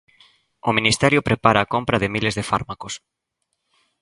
[0.69, 2.93] O Ministerio prepara a compra de miles de fármacos.